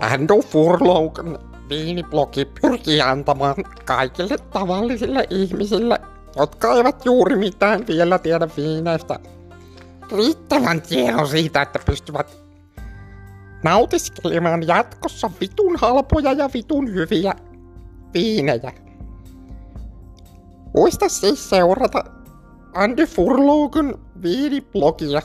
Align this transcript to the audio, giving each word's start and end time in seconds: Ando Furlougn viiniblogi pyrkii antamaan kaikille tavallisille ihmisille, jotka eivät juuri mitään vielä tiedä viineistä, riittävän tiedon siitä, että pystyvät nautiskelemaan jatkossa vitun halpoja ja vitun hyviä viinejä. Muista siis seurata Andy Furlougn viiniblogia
Ando 0.00 0.42
Furlougn 0.42 1.38
viiniblogi 1.68 2.44
pyrkii 2.44 3.00
antamaan 3.00 3.56
kaikille 3.84 4.36
tavallisille 4.38 5.26
ihmisille, 5.30 6.00
jotka 6.36 6.74
eivät 6.74 7.04
juuri 7.04 7.36
mitään 7.36 7.86
vielä 7.86 8.18
tiedä 8.18 8.48
viineistä, 8.56 9.18
riittävän 10.16 10.82
tiedon 10.82 11.28
siitä, 11.28 11.62
että 11.62 11.78
pystyvät 11.86 12.38
nautiskelemaan 13.64 14.66
jatkossa 14.66 15.30
vitun 15.40 15.76
halpoja 15.76 16.32
ja 16.32 16.50
vitun 16.54 16.94
hyviä 16.94 17.34
viinejä. 18.14 18.72
Muista 20.74 21.08
siis 21.08 21.50
seurata 21.50 22.04
Andy 22.74 23.06
Furlougn 23.06 23.94
viiniblogia 24.22 25.22